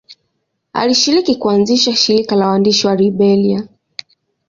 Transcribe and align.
Alishiriki 0.73 1.35
kuanzisha 1.35 1.95
shirika 1.95 2.35
la 2.35 2.47
waandishi 2.47 2.87
wa 2.87 2.95
Liberia. 2.95 3.67